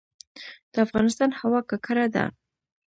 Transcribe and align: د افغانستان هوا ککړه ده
د 0.71 0.73
افغانستان 0.85 1.29
هوا 1.39 1.59
ککړه 1.69 2.05
ده 2.15 2.25